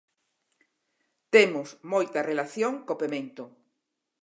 [1.33, 3.43] Temos moita relación co pemento.